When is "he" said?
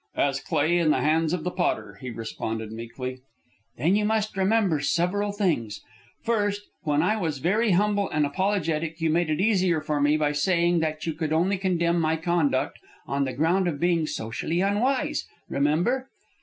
2.01-2.09